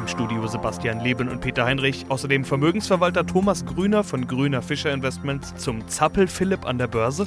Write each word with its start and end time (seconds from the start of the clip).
Im 0.00 0.08
Studio 0.08 0.46
Sebastian 0.46 1.00
Leben 1.00 1.28
und 1.28 1.42
Peter 1.42 1.66
Heinrich, 1.66 2.06
außerdem 2.08 2.46
Vermögensverwalter 2.46 3.26
Thomas 3.26 3.66
Grüner 3.66 4.02
von 4.02 4.26
Grüner 4.26 4.62
Fischer 4.62 4.90
Investments 4.94 5.54
zum 5.56 5.86
Zappel 5.88 6.26
Philipp 6.26 6.64
an 6.64 6.78
der 6.78 6.86
Börse. 6.86 7.26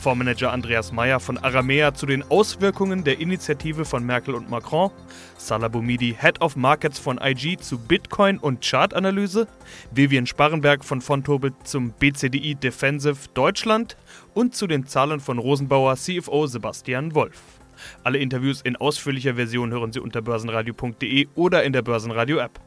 Fondsmanager 0.00 0.52
Andreas 0.52 0.90
Meyer 0.90 1.20
von 1.20 1.38
Aramea 1.38 1.94
zu 1.94 2.06
den 2.06 2.28
Auswirkungen 2.28 3.04
der 3.04 3.20
Initiative 3.20 3.84
von 3.84 4.04
Merkel 4.04 4.34
und 4.34 4.50
Macron, 4.50 4.90
Salah 5.36 5.68
Boumidi, 5.68 6.16
Head 6.18 6.40
of 6.40 6.56
Markets 6.56 6.98
von 6.98 7.20
IG 7.22 7.58
zu 7.58 7.78
Bitcoin 7.78 8.38
und 8.38 8.68
Chartanalyse, 8.68 9.46
Vivian 9.92 10.26
Sparrenberg 10.26 10.84
von 10.84 11.00
Fontobel 11.00 11.52
zum 11.62 11.92
BCDI 11.92 12.56
Defensive 12.56 13.28
Deutschland. 13.34 13.96
Und 14.34 14.56
zu 14.56 14.66
den 14.66 14.86
Zahlen 14.86 15.20
von 15.20 15.38
Rosenbauer 15.38 15.96
CFO 15.96 16.46
Sebastian 16.46 17.14
Wolf. 17.14 17.57
Alle 18.04 18.18
Interviews 18.18 18.60
in 18.62 18.76
ausführlicher 18.76 19.34
Version 19.34 19.70
hören 19.70 19.92
Sie 19.92 20.00
unter 20.00 20.22
börsenradio.de 20.22 21.28
oder 21.34 21.64
in 21.64 21.72
der 21.72 21.82
Börsenradio-App. 21.82 22.60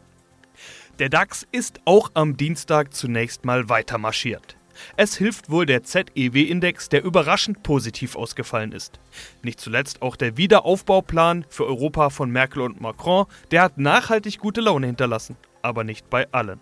Der 1.00 1.10
DAX 1.10 1.48
ist 1.52 1.82
auch 1.86 2.12
am 2.14 2.38
Dienstag 2.38 2.94
zunächst 2.94 3.46
mal 3.46 3.70
weiter 3.70 3.98
marschiert. 3.98 4.58
Es 4.98 5.16
hilft 5.18 5.50
wohl 5.50 5.66
der 5.66 5.84
ZEW-Index, 5.84 6.90
der 6.90 7.04
überraschend 7.04 7.64
positiv 7.64 8.16
ausgefallen 8.16 8.72
ist. 8.72 9.00
Nicht 9.44 9.60
zuletzt 9.60 10.02
auch 10.02 10.16
der 10.16 10.38
Wiederaufbauplan 10.38 11.46
für 11.50 11.66
Europa 11.66 12.10
von 12.10 12.32
Merkel 12.32 12.62
und 12.62 12.82
Macron, 12.82 13.26
der 13.52 13.64
hat 13.64 13.78
nachhaltig 13.78 14.40
gute 14.40 14.62
Laune 14.62 14.88
hinterlassen, 14.88 15.38
aber 15.62 15.84
nicht 15.84 16.10
bei 16.10 16.32
allen. 16.32 16.60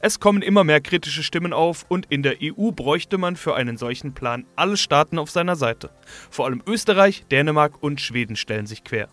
Es 0.00 0.20
kommen 0.20 0.42
immer 0.42 0.64
mehr 0.64 0.80
kritische 0.80 1.22
Stimmen 1.22 1.52
auf 1.52 1.84
und 1.88 2.06
in 2.10 2.22
der 2.22 2.36
EU 2.42 2.70
bräuchte 2.70 3.18
man 3.18 3.36
für 3.36 3.54
einen 3.54 3.76
solchen 3.76 4.14
Plan 4.14 4.46
alle 4.56 4.76
Staaten 4.76 5.18
auf 5.18 5.30
seiner 5.30 5.56
Seite. 5.56 5.90
Vor 6.30 6.46
allem 6.46 6.62
Österreich, 6.66 7.24
Dänemark 7.30 7.82
und 7.82 8.00
Schweden 8.00 8.36
stellen 8.36 8.66
sich 8.66 8.84
quer. 8.84 9.08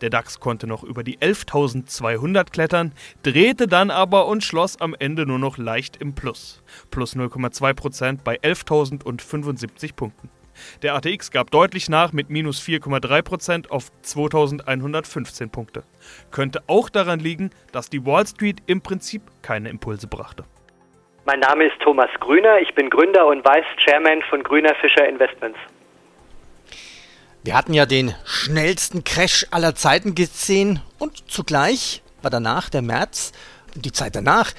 Der 0.00 0.10
DAX 0.10 0.40
konnte 0.40 0.66
noch 0.66 0.82
über 0.84 1.04
die 1.04 1.18
11.200 1.18 2.50
klettern, 2.50 2.92
drehte 3.22 3.68
dann 3.68 3.90
aber 3.90 4.26
und 4.26 4.44
schloss 4.44 4.80
am 4.80 4.94
Ende 4.98 5.26
nur 5.26 5.38
noch 5.38 5.58
leicht 5.58 5.96
im 5.98 6.14
Plus. 6.14 6.62
Plus 6.90 7.16
0,2% 7.16 8.20
bei 8.24 8.40
11.075 8.40 9.94
Punkten. 9.94 10.30
Der 10.82 10.94
ATX 10.94 11.30
gab 11.30 11.50
deutlich 11.50 11.88
nach 11.88 12.12
mit 12.12 12.30
minus 12.30 12.60
4,3% 12.60 13.70
auf 13.70 13.90
2115 14.02 15.50
Punkte. 15.50 15.82
Könnte 16.30 16.62
auch 16.66 16.88
daran 16.88 17.20
liegen, 17.20 17.50
dass 17.72 17.90
die 17.90 18.04
Wall 18.04 18.26
Street 18.26 18.62
im 18.66 18.80
Prinzip 18.80 19.22
keine 19.42 19.68
Impulse 19.68 20.06
brachte. 20.06 20.44
Mein 21.24 21.40
Name 21.40 21.64
ist 21.64 21.80
Thomas 21.82 22.10
Grüner, 22.20 22.60
ich 22.60 22.72
bin 22.74 22.88
Gründer 22.88 23.26
und 23.26 23.44
Vice 23.44 23.84
Chairman 23.84 24.22
von 24.30 24.42
Grüner 24.42 24.74
Fischer 24.80 25.08
Investments. 25.08 25.58
Wir 27.42 27.56
hatten 27.56 27.74
ja 27.74 27.86
den 27.86 28.14
schnellsten 28.24 29.04
Crash 29.04 29.46
aller 29.50 29.74
Zeiten 29.74 30.14
gesehen 30.14 30.80
und 30.98 31.30
zugleich 31.30 32.02
war 32.22 32.30
danach 32.30 32.70
der 32.70 32.82
März, 32.82 33.32
die 33.74 33.92
Zeit 33.92 34.16
danach, 34.16 34.52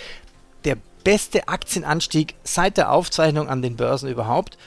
der 0.64 0.78
beste 1.04 1.48
Aktienanstieg 1.48 2.36
seit 2.44 2.78
der 2.78 2.92
Aufzeichnung 2.92 3.50
an 3.50 3.62
den 3.62 3.78
Börsen 3.78 4.10
überhaupt. 4.10 4.58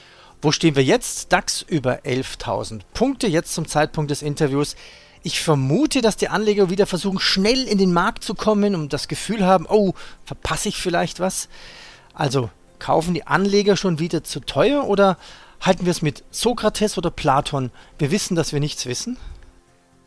Wo 0.43 0.53
stehen 0.53 0.77
wir 0.77 0.83
jetzt? 0.83 1.33
DAX 1.33 1.63
über 1.63 2.01
11.000 2.05 2.83
Punkte, 2.95 3.27
jetzt 3.27 3.55
zum 3.55 3.67
Zeitpunkt 3.67 4.11
des 4.11 4.23
Interviews. 4.23 4.77
Ich 5.23 5.41
vermute, 5.41 6.01
dass 6.01 6.17
die 6.17 6.29
Anleger 6.29 6.71
wieder 6.71 6.87
versuchen, 6.87 7.19
schnell 7.19 7.69
in 7.69 7.77
den 7.77 7.93
Markt 7.93 8.25
zu 8.25 8.35
kommen 8.35 8.75
und 8.75 8.93
das 8.93 9.07
Gefühl 9.07 9.45
haben, 9.45 9.67
oh, 9.69 9.93
verpasse 10.25 10.71
ich 10.71 10.77
vielleicht 10.77 11.21
was? 11.21 11.49
Also 12.15 12.51
kaufen 12.79 13.13
die 13.13 13.27
Anleger 13.27 13.77
schon 13.77 13.99
wieder 13.99 14.25
zu 14.25 14.41
teuer 14.41 14.89
oder 14.89 15.19
Halten 15.65 15.85
wir 15.85 15.91
es 15.91 16.01
mit 16.01 16.25
Sokrates 16.31 16.97
oder 16.97 17.11
Platon? 17.11 17.71
Wir 17.99 18.11
wissen, 18.11 18.35
dass 18.35 18.55
wir 18.55 18.61
nichts 18.61 18.87
wissen? 18.87 19.19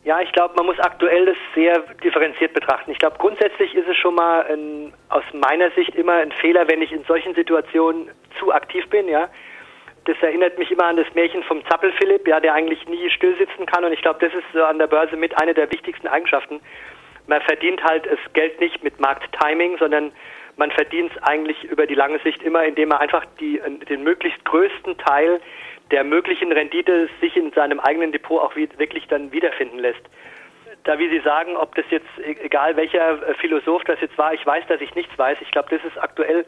Ja, 0.02 0.20
ich 0.20 0.32
glaube, 0.32 0.54
man 0.56 0.66
muss 0.66 0.78
aktuell 0.80 1.26
das 1.26 1.36
sehr 1.54 1.78
differenziert 2.02 2.52
betrachten. 2.52 2.90
Ich 2.90 2.98
glaube, 2.98 3.16
grundsätzlich 3.18 3.72
ist 3.74 3.88
es 3.88 3.96
schon 3.96 4.16
mal 4.16 4.44
ein, 4.50 4.92
aus 5.10 5.22
meiner 5.32 5.70
Sicht 5.70 5.94
immer 5.94 6.14
ein 6.14 6.32
Fehler, 6.32 6.66
wenn 6.68 6.82
ich 6.82 6.90
in 6.90 7.04
solchen 7.04 7.34
Situationen 7.36 8.10
zu 8.38 8.52
aktiv 8.52 8.84
bin, 8.90 9.08
ja. 9.08 9.28
Das 10.04 10.16
erinnert 10.20 10.58
mich 10.58 10.70
immer 10.70 10.84
an 10.84 10.96
das 10.96 11.06
Märchen 11.14 11.42
vom 11.44 11.64
Zappel 11.66 11.92
Philipp, 11.92 12.28
ja, 12.28 12.40
der 12.40 12.54
eigentlich 12.54 12.86
nie 12.86 13.08
still 13.10 13.36
sitzen 13.36 13.66
kann. 13.66 13.84
Und 13.84 13.92
ich 13.92 14.02
glaube, 14.02 14.20
das 14.20 14.34
ist 14.34 14.44
so 14.52 14.62
an 14.62 14.78
der 14.78 14.86
Börse 14.86 15.16
mit 15.16 15.36
einer 15.40 15.54
der 15.54 15.70
wichtigsten 15.72 16.08
Eigenschaften. 16.08 16.60
Man 17.26 17.40
verdient 17.40 17.82
halt 17.82 18.06
das 18.06 18.18
Geld 18.34 18.60
nicht 18.60 18.84
mit 18.84 19.00
Markttiming, 19.00 19.78
sondern 19.78 20.12
man 20.56 20.70
verdient 20.70 21.12
es 21.14 21.22
eigentlich 21.22 21.64
über 21.64 21.86
die 21.86 21.94
lange 21.94 22.18
Sicht 22.20 22.42
immer, 22.42 22.64
indem 22.64 22.90
man 22.90 22.98
einfach 22.98 23.24
die, 23.40 23.60
den 23.88 24.02
möglichst 24.02 24.44
größten 24.44 24.98
Teil 24.98 25.40
der 25.90 26.04
möglichen 26.04 26.52
Rendite 26.52 27.08
sich 27.20 27.36
in 27.36 27.52
seinem 27.52 27.80
eigenen 27.80 28.12
Depot 28.12 28.40
auch 28.40 28.56
wirklich 28.56 29.06
dann 29.08 29.32
wiederfinden 29.32 29.78
lässt. 29.78 30.02
Da, 30.84 30.98
wie 30.98 31.08
Sie 31.08 31.20
sagen, 31.20 31.56
ob 31.56 31.74
das 31.74 31.84
jetzt, 31.90 32.08
e-, 32.18 32.36
egal 32.42 32.76
welcher 32.76 33.26
äh, 33.26 33.34
Philosoph 33.34 33.84
das 33.84 34.00
jetzt 34.00 34.16
war, 34.18 34.34
ich 34.34 34.44
weiß, 34.44 34.66
dass 34.68 34.80
ich 34.80 34.94
nichts 34.94 35.16
weiß. 35.18 35.38
Ich 35.40 35.50
glaube, 35.50 35.68
das 35.70 35.84
ist 35.84 35.98
aktuell, 36.02 36.44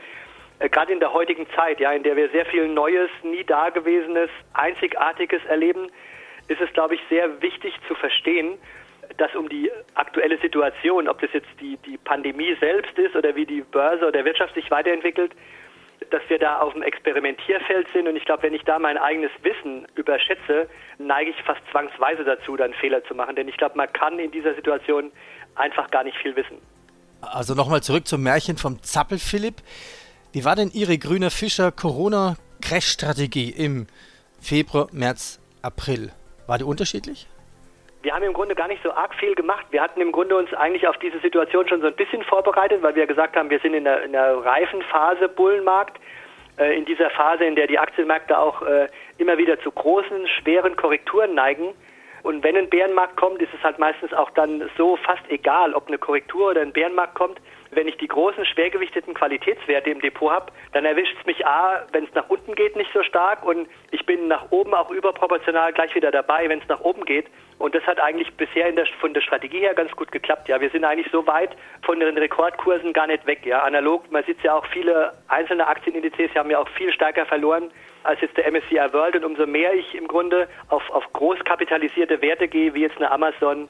gerade 0.60 0.92
in 0.92 1.00
der 1.00 1.12
heutigen 1.12 1.46
Zeit, 1.54 1.80
ja, 1.80 1.92
in 1.92 2.02
der 2.02 2.16
wir 2.16 2.30
sehr 2.30 2.46
viel 2.46 2.68
Neues, 2.68 3.10
nie 3.22 3.44
Dagewesenes, 3.44 4.30
Einzigartiges 4.54 5.44
erleben, 5.46 5.90
ist 6.48 6.60
es, 6.60 6.72
glaube 6.72 6.94
ich, 6.94 7.00
sehr 7.08 7.42
wichtig 7.42 7.74
zu 7.88 7.94
verstehen, 7.94 8.58
dass 9.18 9.34
um 9.34 9.48
die 9.48 9.70
aktuelle 9.94 10.38
Situation, 10.38 11.08
ob 11.08 11.20
das 11.20 11.32
jetzt 11.32 11.48
die, 11.60 11.76
die 11.86 11.96
Pandemie 11.98 12.56
selbst 12.60 12.98
ist 12.98 13.14
oder 13.14 13.34
wie 13.34 13.46
die 13.46 13.60
Börse 13.60 14.06
oder 14.06 14.24
Wirtschaft 14.24 14.54
sich 14.54 14.70
weiterentwickelt, 14.70 15.32
dass 16.10 16.22
wir 16.28 16.38
da 16.38 16.60
auf 16.60 16.72
dem 16.72 16.82
Experimentierfeld 16.82 17.88
sind. 17.92 18.08
Und 18.08 18.16
ich 18.16 18.24
glaube, 18.24 18.44
wenn 18.44 18.54
ich 18.54 18.62
da 18.62 18.78
mein 18.78 18.98
eigenes 18.98 19.30
Wissen 19.42 19.86
überschätze, 19.94 20.68
neige 20.98 21.30
ich 21.30 21.42
fast 21.42 21.60
zwangsweise 21.70 22.24
dazu, 22.24 22.56
dann 22.56 22.74
Fehler 22.74 23.02
zu 23.04 23.14
machen. 23.14 23.36
Denn 23.36 23.48
ich 23.48 23.56
glaube, 23.56 23.76
man 23.76 23.92
kann 23.92 24.18
in 24.18 24.30
dieser 24.30 24.54
Situation 24.54 25.10
einfach 25.54 25.90
gar 25.90 26.04
nicht 26.04 26.16
viel 26.18 26.36
wissen. 26.36 26.58
Also 27.22 27.54
nochmal 27.54 27.82
zurück 27.82 28.06
zum 28.06 28.22
Märchen 28.22 28.56
vom 28.56 28.82
Zappel 28.82 29.18
Philipp. 29.18 29.56
Wie 30.36 30.44
war 30.44 30.54
denn 30.54 30.70
Ihre 30.74 30.98
grüne 30.98 31.30
Fischer 31.30 31.72
Corona-Crash-Strategie 31.72 33.54
im 33.56 33.86
Februar, 34.38 34.86
März, 34.92 35.40
April? 35.62 36.12
War 36.46 36.58
die 36.58 36.64
unterschiedlich? 36.64 37.26
wir 38.02 38.14
haben 38.14 38.22
im 38.22 38.34
Grunde 38.34 38.54
gar 38.54 38.68
nicht 38.68 38.82
so 38.82 38.92
arg 38.92 39.14
viel 39.14 39.34
gemacht. 39.34 39.64
Wir 39.70 39.80
hatten 39.80 39.98
im 40.02 40.12
Grunde 40.12 40.36
uns 40.36 40.52
eigentlich 40.52 40.86
auf 40.86 40.98
diese 40.98 41.18
Situation 41.20 41.66
schon 41.66 41.80
so 41.80 41.86
ein 41.86 41.96
bisschen 41.96 42.22
vorbereitet, 42.22 42.82
weil 42.82 42.94
wir 42.94 43.06
gesagt 43.06 43.34
haben, 43.34 43.48
wir 43.48 43.60
sind 43.60 43.72
in 43.72 43.84
der, 43.84 44.04
in 44.04 44.12
der 44.12 44.36
reifen 44.44 44.82
Phase 44.82 45.26
Bullenmarkt, 45.30 45.98
äh, 46.58 46.76
in 46.76 46.84
dieser 46.84 47.08
Phase, 47.08 47.44
in 47.44 47.56
der 47.56 47.66
die 47.66 47.78
Aktienmärkte 47.78 48.38
auch 48.38 48.60
äh, 48.60 48.88
immer 49.16 49.38
wieder 49.38 49.58
zu 49.60 49.70
großen, 49.70 50.28
schweren 50.28 50.76
Korrekturen 50.76 51.34
neigen. 51.34 51.72
Und 52.24 52.44
wenn 52.44 52.58
ein 52.58 52.68
Bärenmarkt 52.68 53.16
kommt, 53.16 53.40
ist 53.40 53.54
es 53.56 53.64
halt 53.64 53.78
meistens 53.78 54.12
auch 54.12 54.30
dann 54.32 54.68
so 54.76 54.96
fast 54.98 55.22
egal, 55.30 55.72
ob 55.72 55.88
eine 55.88 55.96
Korrektur 55.96 56.50
oder 56.50 56.60
ein 56.60 56.74
Bärenmarkt 56.74 57.14
kommt. 57.14 57.40
Wenn 57.70 57.88
ich 57.88 57.96
die 57.96 58.08
großen, 58.08 58.44
schwergewichteten 58.44 59.14
Qualitätswerte 59.14 59.90
im 59.90 60.00
Depot 60.00 60.30
habe, 60.30 60.52
dann 60.72 60.84
erwischt 60.84 61.16
es 61.18 61.26
mich 61.26 61.46
A, 61.46 61.86
wenn 61.92 62.04
es 62.04 62.14
nach 62.14 62.28
unten 62.28 62.54
geht, 62.54 62.76
nicht 62.76 62.92
so 62.92 63.02
stark 63.02 63.44
und 63.44 63.68
ich 63.90 64.04
bin 64.06 64.28
nach 64.28 64.50
oben 64.50 64.74
auch 64.74 64.90
überproportional 64.90 65.72
gleich 65.72 65.94
wieder 65.94 66.10
dabei, 66.10 66.48
wenn 66.48 66.60
es 66.60 66.68
nach 66.68 66.80
oben 66.80 67.04
geht. 67.04 67.26
Und 67.58 67.74
das 67.74 67.82
hat 67.84 67.98
eigentlich 68.00 68.34
bisher 68.34 68.70
der, 68.72 68.86
von 69.00 69.14
der 69.14 69.22
Strategie 69.22 69.60
her 69.60 69.74
ganz 69.74 69.90
gut 69.92 70.12
geklappt. 70.12 70.48
Ja, 70.48 70.60
wir 70.60 70.68
sind 70.70 70.84
eigentlich 70.84 71.10
so 71.10 71.26
weit 71.26 71.56
von 71.82 71.98
den 71.98 72.18
Rekordkursen 72.18 72.92
gar 72.92 73.06
nicht 73.06 73.26
weg. 73.26 73.46
Ja, 73.46 73.62
analog, 73.62 74.10
man 74.10 74.24
sieht 74.24 74.42
ja 74.42 74.54
auch 74.54 74.66
viele 74.66 75.12
einzelne 75.28 75.66
Aktienindizes, 75.66 76.34
haben 76.34 76.50
ja 76.50 76.58
auch 76.58 76.68
viel 76.68 76.92
stärker 76.92 77.24
verloren 77.24 77.70
als 78.02 78.20
jetzt 78.20 78.36
der 78.36 78.50
MSCI 78.50 78.92
World. 78.92 79.16
Und 79.16 79.24
umso 79.24 79.46
mehr 79.46 79.72
ich 79.72 79.94
im 79.94 80.06
Grunde 80.06 80.48
auf, 80.68 80.88
auf 80.90 81.10
groß 81.14 81.38
Werte 82.20 82.48
gehe, 82.48 82.74
wie 82.74 82.82
jetzt 82.82 82.98
eine 82.98 83.10
Amazon, 83.10 83.68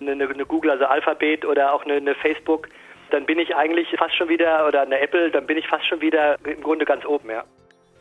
eine, 0.00 0.12
eine 0.12 0.46
Google, 0.46 0.72
also 0.72 0.86
Alphabet 0.86 1.44
oder 1.44 1.72
auch 1.72 1.84
eine, 1.84 1.94
eine 1.94 2.14
Facebook, 2.16 2.68
dann 3.10 3.26
bin 3.26 3.38
ich 3.38 3.54
eigentlich 3.56 3.88
fast 3.98 4.14
schon 4.14 4.28
wieder, 4.28 4.66
oder 4.66 4.82
eine 4.82 5.00
Apple, 5.00 5.30
dann 5.30 5.46
bin 5.46 5.58
ich 5.58 5.66
fast 5.66 5.86
schon 5.86 6.00
wieder 6.00 6.38
im 6.44 6.62
Grunde 6.62 6.84
ganz 6.84 7.04
oben, 7.04 7.30
ja. 7.30 7.44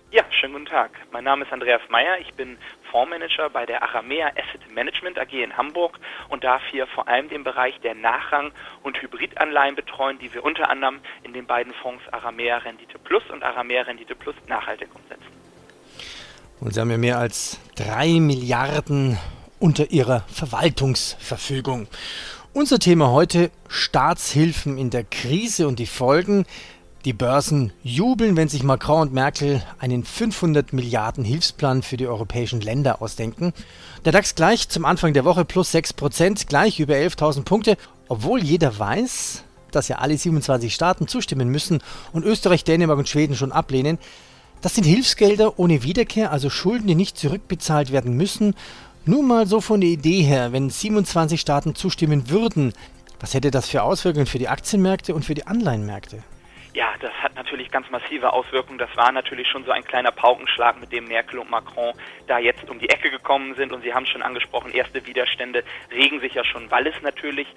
Ja, 0.09 0.23
schönen 0.29 0.53
guten 0.53 0.67
Tag. 0.67 0.91
Mein 1.11 1.25
Name 1.25 1.43
ist 1.43 1.51
Andreas 1.51 1.81
Meyer. 1.89 2.17
Ich 2.21 2.33
bin 2.33 2.57
Fondsmanager 2.91 3.49
bei 3.49 3.65
der 3.65 3.83
Aramea 3.83 4.27
Asset 4.29 4.73
Management 4.73 5.19
AG 5.19 5.33
in 5.33 5.57
Hamburg 5.57 5.99
und 6.29 6.45
darf 6.45 6.61
hier 6.71 6.87
vor 6.87 7.09
allem 7.09 7.27
den 7.27 7.43
Bereich 7.43 7.77
der 7.81 7.93
Nachrang- 7.93 8.53
und 8.83 9.01
Hybridanleihen 9.01 9.75
betreuen, 9.75 10.17
die 10.17 10.33
wir 10.33 10.45
unter 10.45 10.69
anderem 10.69 11.01
in 11.23 11.33
den 11.33 11.45
beiden 11.45 11.73
Fonds 11.73 12.01
Aramea 12.13 12.59
Rendite 12.59 12.97
Plus 12.99 13.23
und 13.29 13.43
Aramea 13.43 13.81
Rendite 13.81 14.15
Plus 14.15 14.35
nachhaltig 14.47 14.87
umsetzen. 14.95 15.25
Und 16.61 16.73
Sie 16.73 16.79
haben 16.79 16.89
ja 16.89 16.97
mehr 16.97 17.17
als 17.17 17.59
drei 17.75 18.21
Milliarden 18.21 19.17
unter 19.59 19.91
Ihrer 19.91 20.21
Verwaltungsverfügung. 20.33 21.89
Unser 22.57 22.79
Thema 22.79 23.11
heute 23.11 23.51
Staatshilfen 23.67 24.79
in 24.79 24.89
der 24.89 25.03
Krise 25.03 25.67
und 25.67 25.77
die 25.77 25.85
Folgen. 25.85 26.47
Die 27.05 27.13
Börsen 27.13 27.71
jubeln, 27.83 28.35
wenn 28.35 28.47
sich 28.47 28.63
Macron 28.63 29.01
und 29.01 29.13
Merkel 29.13 29.61
einen 29.77 30.03
500 30.03 30.73
Milliarden 30.73 31.23
Hilfsplan 31.23 31.83
für 31.83 31.97
die 31.97 32.07
europäischen 32.07 32.59
Länder 32.59 32.99
ausdenken. 32.99 33.53
Der 34.05 34.11
DAX 34.11 34.33
gleich 34.33 34.69
zum 34.69 34.85
Anfang 34.85 35.13
der 35.13 35.23
Woche 35.23 35.45
plus 35.45 35.71
6%, 35.71 36.47
gleich 36.47 36.79
über 36.79 36.95
11.000 36.95 37.43
Punkte, 37.43 37.77
obwohl 38.07 38.43
jeder 38.43 38.79
weiß, 38.79 39.43
dass 39.69 39.87
ja 39.87 39.99
alle 39.99 40.17
27 40.17 40.73
Staaten 40.73 41.07
zustimmen 41.07 41.49
müssen 41.49 41.83
und 42.11 42.25
Österreich, 42.25 42.63
Dänemark 42.63 42.97
und 42.97 43.07
Schweden 43.07 43.35
schon 43.35 43.51
ablehnen. 43.51 43.99
Das 44.61 44.73
sind 44.73 44.85
Hilfsgelder 44.85 45.59
ohne 45.59 45.83
Wiederkehr, 45.83 46.31
also 46.31 46.49
Schulden, 46.49 46.87
die 46.87 46.95
nicht 46.95 47.19
zurückbezahlt 47.19 47.91
werden 47.91 48.17
müssen. 48.17 48.55
Nur 49.09 49.23
mal 49.23 49.47
so 49.47 49.61
von 49.61 49.79
der 49.79 49.89
Idee 49.89 50.21
her, 50.21 50.51
wenn 50.51 50.69
27 50.69 51.39
Staaten 51.39 51.75
zustimmen 51.75 52.29
würden, 52.29 52.73
was 53.21 53.33
hätte 53.33 53.51
das 53.51 53.69
für 53.69 53.83
Auswirkungen 53.83 54.25
für 54.25 54.37
die 54.37 54.49
Aktienmärkte 54.49 55.15
und 55.15 55.23
für 55.23 55.33
die 55.33 55.47
Anleihenmärkte? 55.47 56.23
Ja, 56.73 56.93
das 56.99 57.11
hat 57.13 57.33
natürlich 57.33 57.71
ganz 57.71 57.89
massive 57.89 58.33
Auswirkungen. 58.33 58.77
Das 58.77 58.95
war 58.95 59.11
natürlich 59.11 59.47
schon 59.47 59.63
so 59.63 59.71
ein 59.71 59.83
kleiner 59.83 60.11
Paukenschlag, 60.11 60.79
mit 60.79 60.91
dem 60.91 61.05
Merkel 61.05 61.39
und 61.39 61.49
Macron 61.49 61.93
da 62.27 62.37
jetzt 62.37 62.69
um 62.69 62.77
die 62.77 62.89
Ecke 62.89 63.09
gekommen 63.09 63.55
sind. 63.55 63.71
Und 63.71 63.81
Sie 63.81 63.93
haben 63.93 64.05
schon 64.05 64.21
angesprochen, 64.21 64.71
erste 64.71 65.03
Widerstände 65.07 65.63
regen 65.91 66.19
sich 66.19 66.35
ja 66.35 66.43
schon, 66.43 66.69
weil 66.69 66.85
es 66.85 67.01
natürlich 67.01 67.47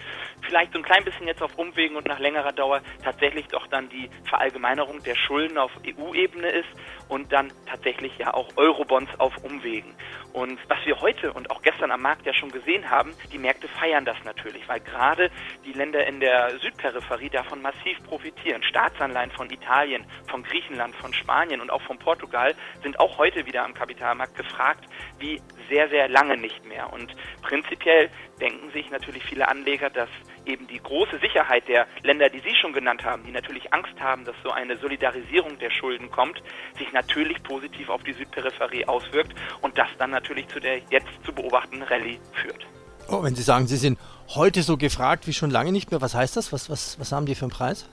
vielleicht 0.41 0.73
so 0.73 0.79
ein 0.79 0.85
klein 0.85 1.05
bisschen 1.05 1.26
jetzt 1.26 1.43
auf 1.43 1.58
Umwegen 1.58 1.96
und 1.96 2.06
nach 2.06 2.19
längerer 2.19 2.53
Dauer 2.53 2.81
tatsächlich 3.05 3.46
doch 3.49 3.67
dann 3.67 3.91
die 3.91 4.08
Verallgemeinerung 4.25 5.03
der 5.03 5.17
Schulden 5.17 5.58
auf 5.58 5.73
EU-Ebene 5.85 6.49
ist 6.49 6.69
und 7.08 7.31
dann 7.31 7.53
tatsächlich 7.67 8.17
ja 8.17 8.32
auch 8.32 8.49
Eurobonds 8.56 9.11
auf 9.19 9.37
Umwegen. 9.44 9.93
Und 10.32 10.59
was 10.69 10.79
wir 10.85 11.00
heute 11.00 11.32
und 11.32 11.50
auch 11.50 11.61
gestern 11.62 11.91
am 11.91 12.03
Markt 12.03 12.25
ja 12.25 12.32
schon 12.32 12.50
gesehen 12.50 12.88
haben, 12.88 13.12
die 13.32 13.38
Märkte 13.38 13.69
feiern 13.69 14.05
das 14.05 14.17
natürlich, 14.25 14.69
weil 14.69 14.81
gerade 14.81 15.31
die 15.65 15.73
Länder 15.73 16.06
in 16.06 16.21
der 16.21 16.59
Südperipherie 16.59 17.31
davon 17.31 17.61
massiv 17.62 18.03
profitieren. 18.05 18.62
Staatsanleihen 18.62 19.31
von 19.32 19.50
Italien, 19.50 20.05
von 20.29 20.43
Griechenland, 20.43 20.94
von 20.94 21.12
Spanien 21.12 21.61
und 21.61 21.71
auch 21.71 21.82
von 21.82 21.99
Portugal 21.99 22.55
sind 22.82 23.00
auch 23.00 23.19
heute 23.19 23.44
wieder 23.47 23.65
am 23.65 23.75
Kapitalmarkt 23.75 24.37
gefragt, 24.37 24.85
wie 25.19 25.41
sehr, 25.69 25.88
sehr 25.88 26.09
lange 26.09 26.37
nicht 26.37 26.65
mehr. 26.65 26.93
Und 26.93 27.15
prinzipiell 27.43 28.09
denken 28.41 28.71
sich 28.71 28.91
natürlich 28.91 29.25
viele 29.25 29.49
Anleger, 29.49 29.91
dass 29.91 30.09
eben 30.50 30.67
die 30.67 30.82
große 30.82 31.19
Sicherheit 31.19 31.69
der 31.69 31.87
Länder, 32.02 32.29
die 32.29 32.41
Sie 32.41 32.55
schon 32.61 32.73
genannt 32.73 33.05
haben, 33.05 33.25
die 33.25 33.32
natürlich 33.32 33.73
Angst 33.73 33.99
haben, 34.00 34.25
dass 34.25 34.35
so 34.43 34.50
eine 34.50 34.76
Solidarisierung 34.76 35.58
der 35.58 35.70
Schulden 35.70 36.11
kommt, 36.11 36.43
sich 36.79 36.93
natürlich 36.93 37.43
positiv 37.43 37.88
auf 37.88 38.02
die 38.02 38.12
Südperipherie 38.12 38.87
auswirkt 38.87 39.35
und 39.62 39.79
das 39.79 39.88
dann 39.99 40.11
natürlich 40.11 40.49
zu 40.49 40.61
der 40.61 40.79
jetzt 40.91 41.08
zu 41.25 41.32
beobachtenden 41.32 41.82
Rallye 41.85 42.19
führt. 42.32 42.67
Oh, 43.08 43.23
wenn 43.23 43.35
Sie 43.35 43.43
sagen, 43.43 43.67
Sie 43.67 43.76
sind 43.76 43.99
heute 44.35 44.62
so 44.62 44.76
gefragt 44.76 45.26
wie 45.26 45.32
schon 45.32 45.50
lange 45.50 45.73
nicht 45.73 45.91
mehr, 45.91 46.00
was 46.00 46.14
heißt 46.14 46.37
das? 46.37 46.53
Was, 46.53 46.70
was, 46.70 46.99
was 46.99 47.12
haben 47.12 47.26
die 47.26 47.35
für 47.35 47.46
einen 47.46 47.53
Preis? 47.53 47.88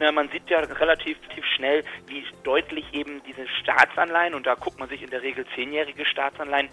Na, 0.00 0.12
man 0.12 0.28
sieht 0.30 0.48
ja 0.48 0.58
relativ 0.58 1.16
schnell, 1.56 1.84
wie 2.06 2.24
deutlich 2.44 2.84
eben 2.92 3.20
diese 3.26 3.46
Staatsanleihen, 3.60 4.34
und 4.34 4.46
da 4.46 4.54
guckt 4.54 4.78
man 4.78 4.88
sich 4.88 5.02
in 5.02 5.10
der 5.10 5.22
Regel 5.22 5.44
zehnjährige 5.54 6.04
Staatsanleihen, 6.04 6.68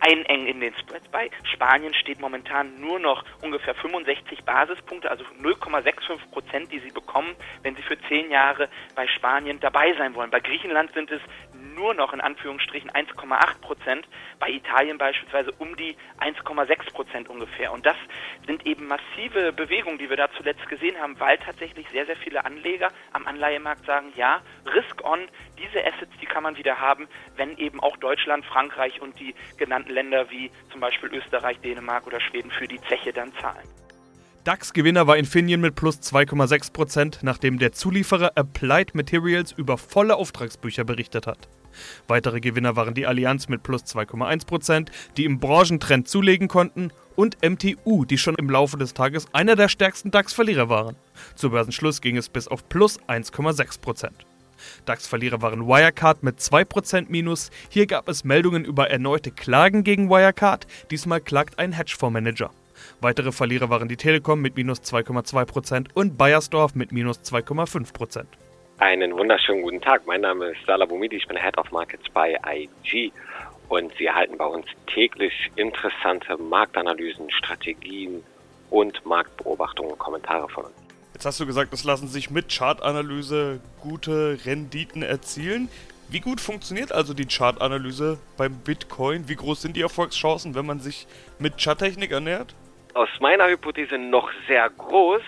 einengen 0.00 0.46
in 0.46 0.60
den 0.60 0.74
Spreads. 0.74 1.08
Bei 1.08 1.30
Spanien 1.44 1.94
steht 1.94 2.20
momentan 2.20 2.80
nur 2.80 2.98
noch 2.98 3.24
ungefähr 3.42 3.74
65 3.74 4.44
Basispunkte, 4.44 5.10
also 5.10 5.24
0,65 5.42 6.30
Prozent, 6.30 6.72
die 6.72 6.80
sie 6.80 6.90
bekommen, 6.90 7.34
wenn 7.62 7.76
sie 7.76 7.82
für 7.82 7.98
zehn 8.08 8.30
Jahre 8.30 8.68
bei 8.94 9.06
Spanien 9.06 9.60
dabei 9.60 9.94
sein 9.94 10.14
wollen. 10.14 10.30
Bei 10.30 10.40
Griechenland 10.40 10.92
sind 10.92 11.10
es 11.10 11.20
nur 11.80 11.94
noch 11.94 12.12
in 12.12 12.20
Anführungsstrichen 12.20 12.90
1,8 12.90 13.58
Prozent, 13.62 14.06
bei 14.38 14.50
Italien 14.50 14.98
beispielsweise 14.98 15.50
um 15.52 15.74
die 15.76 15.96
1,6 16.18 16.92
Prozent 16.92 17.28
ungefähr. 17.30 17.72
Und 17.72 17.86
das 17.86 17.96
sind 18.46 18.66
eben 18.66 18.86
massive 18.86 19.52
Bewegungen, 19.52 19.96
die 19.96 20.10
wir 20.10 20.18
da 20.18 20.28
zuletzt 20.36 20.68
gesehen 20.68 21.00
haben, 21.00 21.18
weil 21.18 21.38
tatsächlich 21.38 21.86
sehr, 21.90 22.04
sehr 22.04 22.16
viele 22.16 22.44
Anleger 22.44 22.90
am 23.14 23.26
Anleihemarkt 23.26 23.86
sagen, 23.86 24.12
ja, 24.14 24.42
Risk 24.66 25.02
on, 25.04 25.20
diese 25.58 25.80
Assets, 25.80 26.12
die 26.20 26.26
kann 26.26 26.42
man 26.42 26.58
wieder 26.58 26.78
haben, 26.78 27.08
wenn 27.36 27.56
eben 27.56 27.80
auch 27.80 27.96
Deutschland, 27.96 28.44
Frankreich 28.44 29.00
und 29.00 29.18
die 29.18 29.34
genannten 29.56 29.92
Länder 29.92 30.30
wie 30.30 30.50
zum 30.70 30.80
Beispiel 30.80 31.08
Österreich, 31.14 31.60
Dänemark 31.60 32.06
oder 32.06 32.20
Schweden 32.20 32.50
für 32.50 32.68
die 32.68 32.80
Zeche 32.82 33.14
dann 33.14 33.32
zahlen. 33.40 33.66
DAX-Gewinner 34.44 35.06
war 35.06 35.16
Infineon 35.16 35.60
mit 35.60 35.76
plus 35.76 35.96
2,6%, 36.00 37.20
nachdem 37.22 37.58
der 37.58 37.72
Zulieferer 37.72 38.32
Applied 38.36 38.94
Materials 38.94 39.52
über 39.52 39.78
volle 39.78 40.16
Auftragsbücher 40.16 40.84
berichtet 40.84 41.26
hat. 41.26 41.48
Weitere 42.08 42.40
Gewinner 42.40 42.76
waren 42.76 42.94
die 42.94 43.06
Allianz 43.06 43.48
mit 43.48 43.62
plus 43.62 43.82
2,1%, 43.84 44.88
die 45.16 45.24
im 45.24 45.38
Branchentrend 45.38 46.08
zulegen 46.08 46.48
konnten, 46.48 46.90
und 47.16 47.36
MTU, 47.42 48.06
die 48.06 48.16
schon 48.16 48.36
im 48.36 48.48
Laufe 48.48 48.78
des 48.78 48.94
Tages 48.94 49.26
einer 49.34 49.54
der 49.54 49.68
stärksten 49.68 50.10
DAX-Verlierer 50.10 50.70
waren. 50.70 50.96
Zu 51.34 51.50
Börsenschluss 51.50 52.00
ging 52.00 52.16
es 52.16 52.30
bis 52.30 52.48
auf 52.48 52.66
plus 52.68 52.98
1,6%. 53.08 54.10
DAX-Verlierer 54.86 55.42
waren 55.42 55.66
Wirecard 55.66 56.22
mit 56.22 56.38
2% 56.38 57.06
Minus. 57.08 57.50
Hier 57.68 57.86
gab 57.86 58.08
es 58.08 58.24
Meldungen 58.24 58.64
über 58.64 58.90
erneute 58.90 59.30
Klagen 59.30 59.84
gegen 59.84 60.08
Wirecard. 60.08 60.66
Diesmal 60.90 61.20
klagt 61.20 61.58
ein 61.58 61.72
Hedgefondsmanager. 61.72 62.50
Weitere 63.00 63.32
Verlierer 63.32 63.68
waren 63.68 63.88
die 63.88 63.96
Telekom 63.96 64.40
mit 64.40 64.56
minus 64.56 64.80
2,2% 64.80 65.88
und 65.92 66.16
Bayersdorf 66.16 66.74
mit 66.74 66.92
minus 66.92 67.20
2,5%. 67.20 68.24
Einen 68.80 69.12
wunderschönen 69.12 69.60
guten 69.60 69.82
Tag. 69.82 70.06
Mein 70.06 70.22
Name 70.22 70.52
ist 70.52 70.64
Salah 70.66 70.86
Boumidi, 70.86 71.16
ich 71.16 71.28
bin 71.28 71.36
Head 71.36 71.58
of 71.58 71.70
Markets 71.70 72.08
bei 72.14 72.38
IG 72.46 73.12
und 73.68 73.92
Sie 73.98 74.06
erhalten 74.06 74.38
bei 74.38 74.46
uns 74.46 74.64
täglich 74.86 75.34
interessante 75.56 76.38
Marktanalysen, 76.38 77.30
Strategien 77.30 78.24
und 78.70 79.04
Marktbeobachtungen 79.04 79.92
und 79.92 79.98
Kommentare 79.98 80.48
von 80.48 80.64
uns. 80.64 80.72
Jetzt 81.12 81.26
hast 81.26 81.38
du 81.38 81.44
gesagt, 81.44 81.74
es 81.74 81.84
lassen 81.84 82.08
sich 82.08 82.30
mit 82.30 82.48
Chartanalyse 82.48 83.60
gute 83.82 84.38
Renditen 84.46 85.02
erzielen. 85.02 85.68
Wie 86.08 86.20
gut 86.20 86.40
funktioniert 86.40 86.90
also 86.90 87.12
die 87.12 87.26
Chartanalyse 87.26 88.18
beim 88.38 88.60
Bitcoin? 88.60 89.28
Wie 89.28 89.36
groß 89.36 89.60
sind 89.60 89.76
die 89.76 89.82
Erfolgschancen, 89.82 90.54
wenn 90.54 90.64
man 90.64 90.80
sich 90.80 91.06
mit 91.38 91.62
Charttechnik 91.62 92.12
ernährt? 92.12 92.54
Aus 92.94 93.10
meiner 93.20 93.46
Hypothese 93.46 93.98
noch 93.98 94.30
sehr 94.48 94.70
groß, 94.70 95.20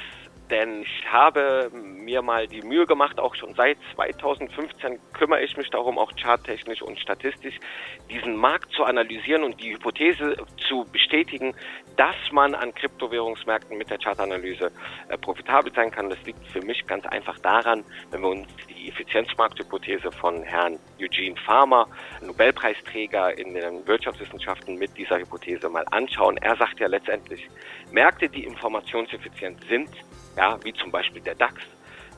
denn 0.53 0.83
ich 0.83 1.11
habe 1.11 1.71
mir 1.73 2.21
mal 2.21 2.47
die 2.47 2.61
Mühe 2.61 2.87
gemacht, 2.87 3.19
auch 3.19 3.35
schon 3.35 3.55
seit 3.55 3.79
2015 3.95 4.99
kümmere 5.15 5.43
ich 5.43 5.57
mich 5.57 5.71
darum, 5.71 5.99
auch 5.99 6.13
charttechnisch 6.15 6.83
und 6.83 7.01
statistisch 7.01 7.59
diesen 8.11 8.37
Markt 8.37 8.71
zu 8.73 8.85
analysieren 8.85 9.45
und 9.45 9.59
die 9.63 9.73
Hypothese 9.73 10.37
zu 10.69 10.85
bestätigen, 10.93 11.55
dass 11.97 12.17
man 12.33 12.55
an 12.55 12.75
Kryptowährungsmärkten 12.75 13.79
mit 13.79 13.89
der 13.89 13.97
Chartanalyse 13.97 14.71
äh, 15.09 15.17
profitabel 15.17 15.73
sein 15.73 15.91
kann. 15.91 16.11
Das 16.11 16.23
liegt 16.25 16.47
für 16.49 16.61
mich 16.61 16.87
ganz 16.87 17.07
einfach 17.07 17.39
daran, 17.39 17.83
wenn 18.11 18.21
wir 18.21 18.29
uns 18.29 18.49
die 18.69 18.89
Effizienzmarkthypothese 18.91 20.13
von 20.13 20.43
Herrn 20.43 20.79
Eugene 21.01 21.37
Farmer, 21.37 21.89
Nobelpreisträger 22.21 23.39
in 23.39 23.55
den 23.55 23.87
Wirtschaftswissenschaften, 23.87 24.79
mit 24.79 24.99
dieser 24.99 25.19
Hypothese 25.19 25.71
mal 25.71 25.87
anschauen. 25.91 26.37
Er 26.37 26.57
sagt 26.57 26.79
ja 26.79 26.89
letztendlich, 26.89 27.49
Märkte, 27.91 28.29
die 28.29 28.45
informationseffizient 28.45 29.65
sind, 29.69 29.89
ja, 30.43 30.59
wie 30.65 30.73
zum 30.73 30.91
Beispiel 30.91 31.23
der 31.23 31.37
DAX, 31.37 31.55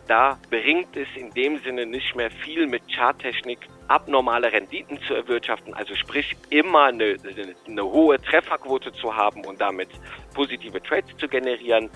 da 0.08 0.38
bringt 0.50 0.96
es 0.96 1.08
in 1.14 1.30
dem 1.32 1.58
Sinne 1.58 1.84
nicht 1.84 2.16
mehr 2.16 2.30
viel 2.30 2.66
mit 2.66 2.82
Charttechnik 2.90 3.58
abnormale 3.88 4.50
Renditen 4.50 4.98
zu 5.06 5.12
erwirtschaften, 5.14 5.74
also 5.74 5.94
sprich 5.94 6.34
immer 6.48 6.84
eine, 6.84 7.16
eine 7.66 7.84
hohe 7.84 8.18
Trefferquote 8.20 8.92
zu 8.92 9.14
haben 9.14 9.44
und 9.44 9.60
damit 9.60 9.90
positive 10.32 10.82
Trades 10.82 11.14
zu 11.18 11.28
generieren. 11.28 11.90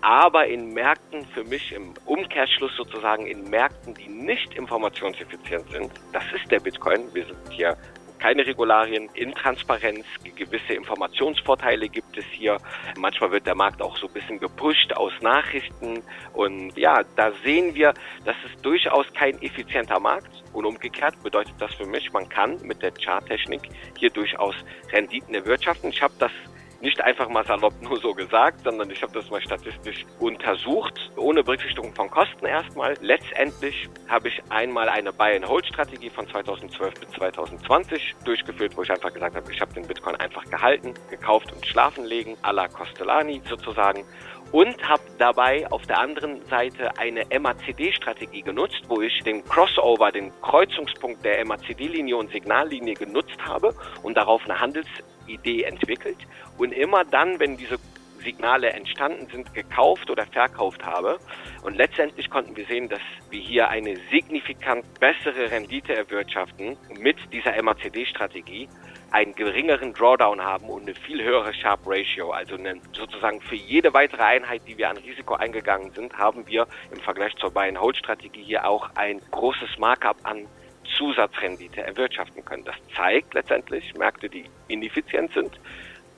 Aber 0.00 0.46
in 0.46 0.72
Märkten, 0.72 1.26
für 1.34 1.44
mich 1.44 1.72
im 1.72 1.92
Umkehrschluss 2.06 2.74
sozusagen, 2.76 3.26
in 3.26 3.50
Märkten, 3.50 3.92
die 3.94 4.08
nicht 4.08 4.54
informationseffizient 4.54 5.70
sind, 5.70 5.90
das 6.12 6.24
ist 6.34 6.50
der 6.50 6.60
Bitcoin. 6.60 7.12
Wir 7.12 7.24
sind 7.26 7.38
hier 7.50 7.76
keine 8.18 8.46
Regularien, 8.46 9.08
Intransparenz, 9.14 10.04
gewisse 10.34 10.74
Informationsvorteile 10.74 11.88
gibt 11.88 12.16
es 12.16 12.24
hier. 12.32 12.58
Manchmal 12.96 13.32
wird 13.32 13.46
der 13.46 13.54
Markt 13.54 13.82
auch 13.82 13.96
so 13.96 14.06
ein 14.06 14.12
bisschen 14.12 14.38
gepusht 14.38 14.92
aus 14.94 15.12
Nachrichten 15.20 16.02
und 16.32 16.76
ja, 16.76 17.02
da 17.16 17.32
sehen 17.44 17.74
wir, 17.74 17.94
das 18.24 18.36
ist 18.44 18.64
durchaus 18.64 19.06
kein 19.14 19.40
effizienter 19.42 20.00
Markt 20.00 20.30
und 20.52 20.64
umgekehrt 20.64 21.22
bedeutet 21.22 21.54
das 21.58 21.74
für 21.74 21.86
mich, 21.86 22.12
man 22.12 22.28
kann 22.28 22.60
mit 22.62 22.82
der 22.82 22.92
Charttechnik 22.92 23.62
hier 23.98 24.10
durchaus 24.10 24.54
Renditen 24.92 25.34
erwirtschaften. 25.34 25.90
Ich 25.90 26.02
habe 26.02 26.14
das 26.18 26.32
nicht 26.80 27.00
einfach 27.00 27.28
mal 27.28 27.44
salopp 27.44 27.74
nur 27.82 27.98
so 27.98 28.14
gesagt, 28.14 28.64
sondern 28.64 28.90
ich 28.90 29.02
habe 29.02 29.12
das 29.12 29.30
mal 29.30 29.40
statistisch 29.40 30.04
untersucht, 30.20 31.10
ohne 31.16 31.42
Berücksichtigung 31.42 31.94
von 31.94 32.10
Kosten 32.10 32.46
erstmal. 32.46 32.94
Letztendlich 33.00 33.88
habe 34.08 34.28
ich 34.28 34.42
einmal 34.50 34.88
eine 34.88 35.12
Buy-and-Hold-Strategie 35.12 36.10
von 36.10 36.28
2012 36.28 36.94
bis 37.00 37.10
2020 37.10 38.14
durchgeführt, 38.24 38.76
wo 38.76 38.82
ich 38.82 38.90
einfach 38.90 39.12
gesagt 39.12 39.36
habe, 39.36 39.52
ich 39.52 39.60
habe 39.60 39.72
den 39.74 39.86
Bitcoin 39.86 40.16
einfach 40.16 40.44
gehalten, 40.44 40.94
gekauft 41.10 41.52
und 41.52 41.64
schlafen 41.66 42.04
legen, 42.04 42.36
à 42.42 42.52
la 42.52 42.68
Costellani 42.68 43.40
sozusagen 43.48 44.04
und 44.52 44.88
habe 44.88 45.02
dabei 45.18 45.70
auf 45.70 45.82
der 45.86 45.98
anderen 45.98 46.44
Seite 46.46 46.96
eine 46.98 47.24
MACD-Strategie 47.38 48.42
genutzt, 48.42 48.82
wo 48.88 49.00
ich 49.00 49.22
den 49.24 49.44
Crossover, 49.44 50.12
den 50.12 50.32
Kreuzungspunkt 50.40 51.24
der 51.24 51.44
MACD-Linie 51.44 52.16
und 52.16 52.30
Signallinie 52.30 52.94
genutzt 52.94 53.38
habe 53.44 53.74
und 54.02 54.16
darauf 54.16 54.42
eine 54.44 54.60
Handelsidee 55.26 55.62
entwickelt. 55.64 56.18
Und 56.58 56.72
immer 56.72 57.04
dann, 57.04 57.38
wenn 57.38 57.56
diese 57.56 57.78
Signale 58.22 58.70
entstanden 58.70 59.26
sind, 59.30 59.54
gekauft 59.54 60.10
oder 60.10 60.26
verkauft 60.26 60.84
habe. 60.84 61.18
Und 61.62 61.76
letztendlich 61.76 62.28
konnten 62.28 62.56
wir 62.56 62.66
sehen, 62.66 62.88
dass 62.88 63.00
wir 63.30 63.40
hier 63.40 63.68
eine 63.68 63.96
signifikant 64.10 64.84
bessere 64.98 65.50
Rendite 65.50 65.94
erwirtschaften 65.94 66.76
mit 66.98 67.16
dieser 67.32 67.60
MACD-Strategie, 67.62 68.68
einen 69.12 69.34
geringeren 69.36 69.92
Drawdown 69.92 70.42
haben 70.42 70.68
und 70.68 70.82
eine 70.82 70.94
viel 70.94 71.22
höhere 71.22 71.54
Sharp 71.54 71.80
Ratio. 71.86 72.32
Also 72.32 72.56
sozusagen 72.92 73.40
für 73.40 73.54
jede 73.54 73.94
weitere 73.94 74.22
Einheit, 74.22 74.62
die 74.66 74.76
wir 74.76 74.90
an 74.90 74.96
Risiko 74.96 75.34
eingegangen 75.34 75.92
sind, 75.92 76.18
haben 76.18 76.48
wir 76.48 76.66
im 76.92 77.00
Vergleich 77.00 77.36
zur 77.36 77.52
Buy-and-Hold-Strategie 77.52 78.42
hier 78.42 78.66
auch 78.66 78.90
ein 78.96 79.20
großes 79.30 79.78
Markup 79.78 80.16
an 80.24 80.48
Zusatzrendite 80.96 81.82
erwirtschaften 81.82 82.44
können. 82.44 82.64
Das 82.64 82.76
zeigt 82.94 83.34
letztendlich 83.34 83.94
Märkte, 83.94 84.28
die 84.28 84.44
ineffizient 84.68 85.32
sind. 85.32 85.58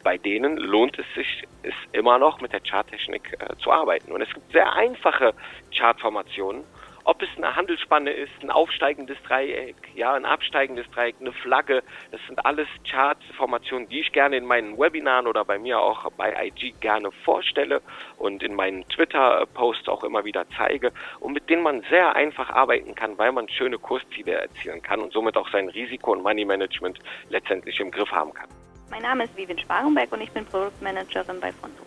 Bei 0.04 0.16
denen 0.16 0.56
lohnt 0.56 0.98
es 0.98 1.06
sich, 1.14 1.44
es 1.62 1.74
immer 1.92 2.18
noch 2.18 2.40
mit 2.40 2.52
der 2.52 2.60
Charttechnik 2.60 3.36
äh, 3.40 3.56
zu 3.56 3.70
arbeiten. 3.70 4.12
Und 4.12 4.22
es 4.22 4.32
gibt 4.32 4.52
sehr 4.52 4.72
einfache 4.72 5.34
Chartformationen 5.76 6.64
ob 7.08 7.22
es 7.22 7.28
eine 7.38 7.56
Handelsspanne 7.56 8.10
ist, 8.10 8.32
ein 8.42 8.50
aufsteigendes 8.50 9.16
Dreieck, 9.26 9.76
ja, 9.94 10.12
ein 10.12 10.26
absteigendes 10.26 10.86
Dreieck, 10.90 11.16
eine 11.20 11.32
Flagge, 11.32 11.82
das 12.10 12.20
sind 12.26 12.44
alles 12.44 12.68
Chartformationen, 12.86 13.88
die 13.88 14.00
ich 14.00 14.12
gerne 14.12 14.36
in 14.36 14.44
meinen 14.44 14.78
Webinaren 14.78 15.26
oder 15.26 15.42
bei 15.46 15.58
mir 15.58 15.80
auch 15.80 16.10
bei 16.18 16.34
IG 16.48 16.74
gerne 16.80 17.10
vorstelle 17.24 17.80
und 18.18 18.42
in 18.42 18.54
meinen 18.54 18.86
Twitter-Posts 18.90 19.88
auch 19.88 20.04
immer 20.04 20.26
wieder 20.26 20.44
zeige 20.54 20.92
und 21.20 21.32
mit 21.32 21.48
denen 21.48 21.62
man 21.62 21.82
sehr 21.88 22.14
einfach 22.14 22.50
arbeiten 22.50 22.94
kann, 22.94 23.16
weil 23.16 23.32
man 23.32 23.48
schöne 23.48 23.78
Kursziele 23.78 24.32
erzielen 24.32 24.82
kann 24.82 25.00
und 25.00 25.14
somit 25.14 25.38
auch 25.38 25.48
sein 25.50 25.70
Risiko 25.70 26.12
und 26.12 26.22
Money 26.22 26.44
Management 26.44 26.98
letztendlich 27.30 27.80
im 27.80 27.90
Griff 27.90 28.10
haben 28.10 28.34
kann. 28.34 28.50
Mein 28.90 29.00
Name 29.00 29.24
ist 29.24 29.34
Vivian 29.34 29.58
Sparenberg 29.58 30.12
und 30.12 30.20
ich 30.20 30.30
bin 30.30 30.44
Produktmanagerin 30.44 31.40
bei 31.40 31.52
Fonto. 31.52 31.84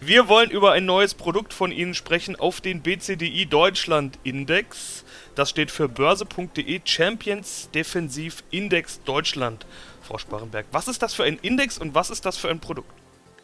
Wir 0.00 0.28
wollen 0.28 0.50
über 0.50 0.72
ein 0.72 0.84
neues 0.84 1.14
Produkt 1.14 1.54
von 1.54 1.72
Ihnen 1.72 1.94
sprechen 1.94 2.36
auf 2.36 2.60
den 2.60 2.82
BCDI 2.82 3.46
Deutschland 3.46 4.18
Index. 4.24 5.06
Das 5.34 5.48
steht 5.48 5.70
für 5.70 5.88
börse.de 5.88 6.82
Champions 6.84 7.70
Defensiv 7.70 8.44
Index 8.50 9.02
Deutschland. 9.04 9.66
Frau 10.02 10.18
Sparrenberg, 10.18 10.66
was 10.70 10.86
ist 10.88 11.02
das 11.02 11.14
für 11.14 11.24
ein 11.24 11.38
Index 11.40 11.78
und 11.78 11.94
was 11.94 12.10
ist 12.10 12.26
das 12.26 12.36
für 12.36 12.50
ein 12.50 12.60
Produkt? 12.60 12.92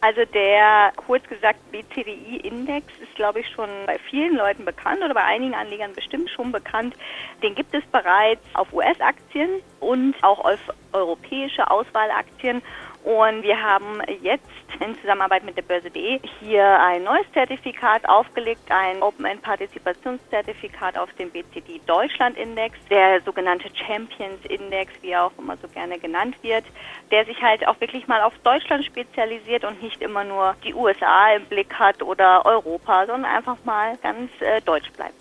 Also 0.03 0.25
der 0.35 0.93
kurz 0.97 1.27
gesagt 1.29 1.59
BCDI-Index 1.71 2.87
ist, 3.01 3.15
glaube 3.15 3.39
ich, 3.41 3.49
schon 3.49 3.69
bei 3.87 3.99
vielen 4.11 4.37
Leuten 4.37 4.65
bekannt 4.65 5.01
oder 5.03 5.15
bei 5.15 5.23
einigen 5.23 5.55
Anlegern 5.55 5.95
bestimmt 5.95 6.29
schon 6.29 6.51
bekannt. 6.51 6.97
Den 7.41 7.55
gibt 7.55 7.73
es 7.73 7.85
bereits 7.93 8.43
auf 8.55 8.73
US-Aktien 8.73 9.49
und 9.79 10.17
auch 10.23 10.45
auf 10.45 10.59
europäische 10.93 11.71
Auswahlaktien. 11.71 12.63
Und 13.05 13.43
wir 13.43 13.61
haben 13.61 14.01
jetzt 14.23 14.47
in 14.79 14.97
Zusammenarbeit 15.01 15.45
mit 15.45 15.57
der 15.57 15.63
Börse.de 15.63 16.21
hier 16.39 16.79
ein 16.81 17.03
neues 17.03 17.27
Zertifikat 17.33 18.09
aufgelegt, 18.09 18.71
ein 18.71 19.03
Open-End-Partizipationszertifikat 19.03 20.97
auf 20.97 21.13
dem 21.15 21.31
BCD 21.31 21.81
Deutschland 21.87 22.39
Index, 22.39 22.79
der 22.91 23.21
sogenannte 23.23 23.69
Champions 23.75 24.45
Index, 24.49 24.93
wie 25.01 25.11
er 25.11 25.25
auch 25.25 25.33
immer 25.37 25.57
so 25.57 25.67
gerne 25.69 25.99
genannt 25.99 26.37
wird, 26.43 26.65
der 27.11 27.25
sich 27.25 27.43
halt 27.43 27.67
auch 27.67 27.81
wirklich 27.81 28.07
mal 28.07 28.21
auf 28.21 28.35
Deutschland 28.45 28.85
spezialisiert 28.85 29.65
und 29.65 29.83
nicht 29.83 30.01
immer 30.01 30.23
nur 30.23 30.55
die 30.65 30.73
USA 30.73 31.35
im 31.35 31.45
Blick 31.47 31.75
hat 31.75 32.03
oder 32.03 32.47
Europa, 32.47 33.07
sondern 33.07 33.25
einfach 33.25 33.57
mal 33.65 33.99
ganz 34.01 34.31
äh, 34.41 34.61
deutsch 34.61 34.91
bleibt. 34.93 35.15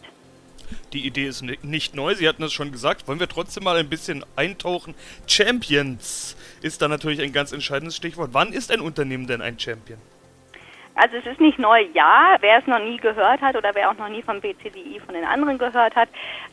Die 0.94 1.06
Idee 1.06 1.26
ist 1.28 1.42
nicht 1.42 1.96
neu, 1.96 2.16
Sie 2.16 2.28
hatten 2.28 2.44
es 2.44 2.54
schon 2.54 2.72
gesagt. 2.72 3.08
Wollen 3.08 3.20
wir 3.20 3.30
trotzdem 3.30 3.64
mal 3.64 3.78
ein 3.78 3.90
bisschen 3.90 4.26
eintauchen? 4.36 4.94
Champions 5.26 6.36
ist 6.64 6.82
da 6.82 6.88
natürlich 6.88 7.22
ein 7.22 7.34
ganz 7.34 7.52
entscheidendes 7.52 7.96
Stichwort. 7.96 8.30
Wann 8.34 8.54
ist 8.54 8.72
ein 8.72 8.82
Unternehmen 8.82 9.28
denn 9.28 9.42
ein 9.42 9.60
Champion? 9.60 10.00
Also 10.96 11.16
es 11.18 11.26
ist 11.26 11.40
nicht 11.40 11.58
neu, 11.58 11.82
ja. 11.94 12.36
Wer 12.42 12.60
es 12.60 12.68
noch 12.68 12.80
nie 12.80 12.98
gehört 12.98 13.42
hat 13.42 13.56
oder 13.56 13.74
wer 13.74 13.90
auch 13.90 13.98
noch 13.98 14.10
nie 14.10 14.22
vom 14.22 14.42
BCDI 14.42 15.00
von 15.06 15.16
den 15.16 15.24
anderen 15.24 15.58
gehört 15.58 15.96
hat, 15.96 16.10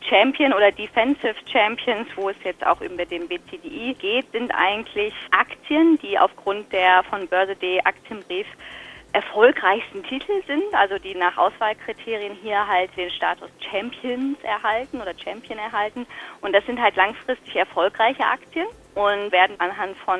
Champion 0.09 0.53
oder 0.53 0.71
Defensive 0.71 1.35
Champions, 1.51 2.07
wo 2.15 2.29
es 2.29 2.37
jetzt 2.43 2.65
auch 2.65 2.81
über 2.81 3.05
den 3.05 3.27
BCDI 3.27 3.95
geht, 3.99 4.31
sind 4.31 4.51
eigentlich 4.51 5.13
Aktien, 5.31 5.99
die 5.99 6.17
aufgrund 6.17 6.71
der 6.71 7.03
von 7.03 7.27
Börse.de 7.27 7.81
Aktienbrief 7.81 8.47
erfolgreichsten 9.11 10.03
Titel 10.03 10.43
sind, 10.45 10.63
also 10.73 10.99
die 10.99 11.15
nach 11.15 11.35
Auswahlkriterien 11.35 12.37
hier 12.43 12.65
halt 12.67 12.95
den 12.95 13.09
Status 13.09 13.49
Champions 13.71 14.37
erhalten 14.43 15.01
oder 15.01 15.13
Champion 15.17 15.57
erhalten. 15.57 16.05
Und 16.41 16.53
das 16.53 16.65
sind 16.65 16.79
halt 16.79 16.95
langfristig 16.95 17.55
erfolgreiche 17.55 18.23
Aktien 18.23 18.67
und 18.99 19.31
werden 19.31 19.57
anhand 19.59 19.95
von 19.99 20.19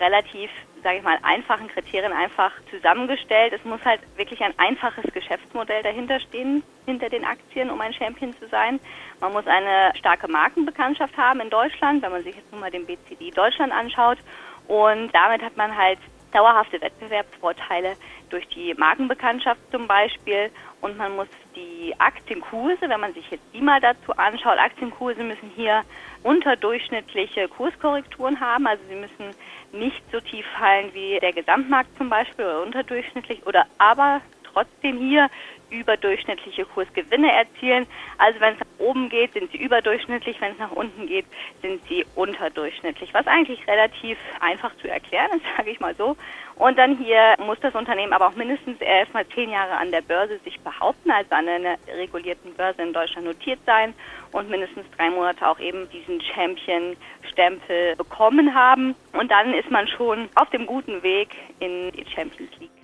relativ, 0.00 0.50
sage 0.82 0.98
ich 0.98 1.04
mal, 1.04 1.18
einfachen 1.22 1.68
Kriterien 1.68 2.12
einfach 2.12 2.52
zusammengestellt. 2.68 3.52
Es 3.52 3.64
muss 3.64 3.80
halt 3.84 4.00
wirklich 4.16 4.40
ein 4.40 4.52
einfaches 4.58 5.04
Geschäftsmodell 5.12 5.82
dahinter 5.84 6.18
stehen, 6.18 6.64
hinter 6.86 7.08
den 7.08 7.24
Aktien, 7.24 7.70
um 7.70 7.80
ein 7.80 7.92
Champion 7.92 8.34
zu 8.38 8.48
sein. 8.48 8.80
Man 9.20 9.32
muss 9.32 9.46
eine 9.46 9.92
starke 9.96 10.26
Markenbekanntschaft 10.26 11.16
haben 11.16 11.40
in 11.40 11.50
Deutschland, 11.50 12.02
wenn 12.02 12.10
man 12.10 12.24
sich 12.24 12.34
jetzt 12.34 12.50
nun 12.50 12.60
mal 12.60 12.70
den 12.70 12.84
BCD 12.84 13.30
Deutschland 13.30 13.72
anschaut. 13.72 14.18
Und 14.66 15.14
damit 15.14 15.42
hat 15.42 15.56
man 15.56 15.76
halt 15.76 15.98
dauerhafte 16.32 16.80
Wettbewerbsvorteile 16.80 17.94
durch 18.28 18.46
die 18.48 18.74
Markenbekanntschaft 18.74 19.60
zum 19.70 19.86
Beispiel 19.86 20.50
und 20.80 20.96
man 20.96 21.14
muss 21.16 21.28
die 21.56 21.94
Aktienkurse, 21.98 22.88
wenn 22.88 23.00
man 23.00 23.14
sich 23.14 23.30
jetzt 23.30 23.44
die 23.52 23.60
mal 23.60 23.80
dazu 23.80 24.12
anschaut, 24.16 24.58
Aktienkurse 24.58 25.22
müssen 25.22 25.50
hier 25.54 25.82
unterdurchschnittliche 26.22 27.48
Kurskorrekturen 27.48 28.40
haben, 28.40 28.66
also 28.66 28.82
sie 28.88 28.96
müssen 28.96 29.34
nicht 29.72 30.02
so 30.12 30.20
tief 30.20 30.44
fallen 30.58 30.92
wie 30.94 31.18
der 31.20 31.32
Gesamtmarkt 31.32 31.96
zum 31.96 32.10
Beispiel 32.10 32.44
oder 32.44 32.62
unterdurchschnittlich 32.62 33.46
oder 33.46 33.66
aber 33.78 34.20
trotzdem 34.52 34.98
hier 34.98 35.28
überdurchschnittliche 35.70 36.64
Kursgewinne 36.64 37.32
erzielen. 37.32 37.86
Also 38.18 38.40
wenn 38.40 38.54
es 38.54 38.60
nach 38.60 38.86
oben 38.86 39.08
geht, 39.08 39.32
sind 39.32 39.50
sie 39.52 39.58
überdurchschnittlich, 39.58 40.40
wenn 40.40 40.52
es 40.52 40.58
nach 40.58 40.72
unten 40.72 41.06
geht, 41.06 41.26
sind 41.62 41.80
sie 41.88 42.04
unterdurchschnittlich. 42.14 43.14
Was 43.14 43.26
eigentlich 43.26 43.66
relativ 43.66 44.18
einfach 44.40 44.72
zu 44.78 44.88
erklären 44.88 45.30
ist, 45.36 45.44
sage 45.56 45.70
ich 45.70 45.80
mal 45.80 45.94
so. 45.94 46.16
Und 46.56 46.76
dann 46.76 46.98
hier 46.98 47.36
muss 47.38 47.58
das 47.60 47.74
Unternehmen 47.74 48.12
aber 48.12 48.26
auch 48.26 48.34
mindestens 48.34 48.80
erstmal 48.80 49.26
zehn 49.28 49.50
Jahre 49.50 49.78
an 49.78 49.90
der 49.90 50.02
Börse 50.02 50.38
sich 50.44 50.60
behaupten, 50.60 51.10
also 51.10 51.30
an 51.34 51.48
einer 51.48 51.76
regulierten 51.96 52.52
Börse 52.54 52.82
in 52.82 52.92
Deutschland 52.92 53.26
notiert 53.26 53.60
sein 53.64 53.94
und 54.32 54.50
mindestens 54.50 54.84
drei 54.96 55.08
Monate 55.08 55.48
auch 55.48 55.58
eben 55.58 55.88
diesen 55.90 56.20
Champion-Stempel 56.20 57.96
bekommen 57.96 58.54
haben. 58.54 58.94
Und 59.12 59.30
dann 59.30 59.54
ist 59.54 59.70
man 59.70 59.88
schon 59.88 60.28
auf 60.34 60.50
dem 60.50 60.66
guten 60.66 61.02
Weg 61.02 61.30
in 61.60 61.92
die 61.92 62.04
Champions 62.14 62.50
League. 62.58 62.79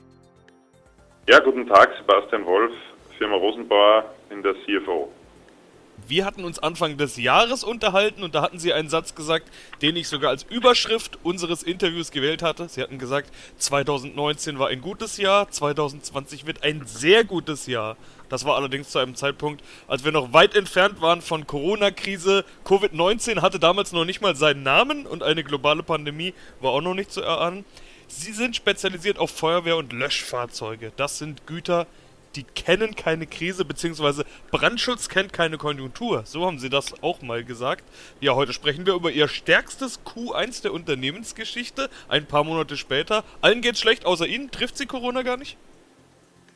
Ja, 1.29 1.41
guten 1.41 1.67
Tag, 1.67 1.91
Sebastian 1.99 2.47
Wolf, 2.47 2.73
Firma 3.19 3.35
Rosenbauer 3.35 4.15
in 4.31 4.45
der 4.45 4.55
CFO. 4.65 5.11
Wir 6.07 6.25
hatten 6.25 6.45
uns 6.45 6.61
Anfang 6.61 6.99
des 6.99 7.17
Jahres 7.17 7.65
unterhalten 7.65 8.23
und 8.23 8.37
da 8.37 8.43
hatten 8.43 8.61
Sie 8.61 8.73
einen 8.73 8.89
Satz 8.89 9.17
gesagt, 9.17 9.51
den 9.83 9.97
ich 9.97 10.07
sogar 10.07 10.31
als 10.31 10.45
Überschrift 10.45 11.19
unseres 11.25 11.65
Interviews 11.65 12.13
gewählt 12.13 12.43
hatte. 12.43 12.69
Sie 12.69 12.81
hatten 12.81 13.01
gesagt, 13.01 13.33
2019 13.59 14.61
war 14.61 14.69
ein 14.69 14.81
gutes 14.81 15.17
Jahr, 15.17 15.51
2020 15.51 16.47
wird 16.47 16.63
ein 16.63 16.83
sehr 16.87 17.25
gutes 17.25 17.67
Jahr. 17.67 17.97
Das 18.29 18.45
war 18.45 18.55
allerdings 18.55 18.91
zu 18.91 19.01
einem 19.01 19.17
Zeitpunkt, 19.17 19.65
als 19.89 20.05
wir 20.05 20.13
noch 20.13 20.33
weit 20.33 20.55
entfernt 20.55 21.01
waren 21.01 21.23
von 21.23 21.45
Corona-Krise. 21.45 22.45
Covid-19 22.65 23.43
hatte 23.43 23.59
damals 23.59 23.91
noch 23.91 24.05
nicht 24.05 24.21
mal 24.21 24.37
seinen 24.37 24.63
Namen 24.63 25.07
und 25.07 25.25
eine 25.25 25.43
globale 25.43 25.83
Pandemie 25.83 26.35
war 26.61 26.71
auch 26.71 26.83
noch 26.83 26.95
nicht 26.95 27.11
zu 27.11 27.21
erahnen. 27.21 27.65
Sie 28.09 28.33
sind 28.33 28.55
spezialisiert 28.55 29.19
auf 29.19 29.31
Feuerwehr- 29.31 29.77
und 29.77 29.93
Löschfahrzeuge. 29.93 30.93
Das 30.97 31.19
sind 31.19 31.47
Güter, 31.47 31.87
die 32.37 32.45
kennen 32.45 32.95
keine 32.95 33.27
Krise, 33.27 33.65
beziehungsweise 33.65 34.25
Brandschutz 34.51 35.09
kennt 35.09 35.33
keine 35.33 35.57
Konjunktur. 35.59 36.23
So 36.25 36.47
haben 36.47 36.59
sie 36.59 36.69
das 36.69 37.03
auch 37.03 37.23
mal 37.23 37.43
gesagt. 37.45 37.85
Ja, 38.21 38.35
heute 38.35 38.53
sprechen 38.53 38.87
wir 38.87 38.95
über 38.95 39.11
ihr 39.11 39.27
stärkstes 39.27 40.05
Q1 40.05 40.63
der 40.63 40.73
Unternehmensgeschichte. 40.73 41.89
Ein 42.09 42.27
paar 42.27 42.45
Monate 42.45 42.77
später. 42.77 43.25
Allen 43.41 43.63
geht's 43.63 43.81
schlecht, 43.81 44.07
außer 44.07 44.27
Ihnen. 44.27 44.51
Trifft 44.51 44.77
Sie 44.77 44.87
Corona 44.87 45.23
gar 45.23 45.37
nicht? 45.37 45.57